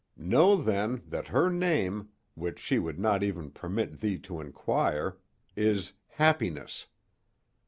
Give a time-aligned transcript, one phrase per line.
[0.17, 5.19] Know, then, that her name, which she would not even permit thee to inquire,
[5.55, 6.87] is Happiness.